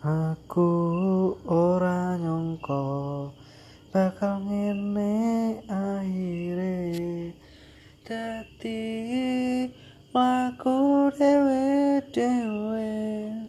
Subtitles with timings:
[0.00, 0.72] aku
[1.44, 3.28] ora nyongko
[3.92, 5.12] bakal ngene
[5.68, 7.36] akhire.
[8.08, 8.80] Dadi
[10.16, 13.30] laku dhewe dhewe